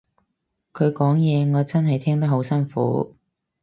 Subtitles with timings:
[0.73, 3.15] 佢講嘢我真係聽得好辛苦